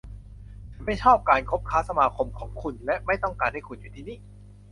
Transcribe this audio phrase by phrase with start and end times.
[0.73, 4.17] ฉันไม่ชอบการคบค้าสมาคมของคุณ และไม่ต้องการให้คุณอยู่ที่นี่